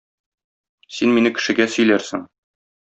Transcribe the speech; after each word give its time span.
Син 0.97 1.15
мине 1.19 1.35
кешегә 1.37 1.71
сөйләрсең. 1.77 2.29